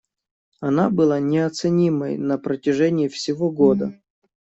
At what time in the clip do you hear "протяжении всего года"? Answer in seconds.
2.39-4.01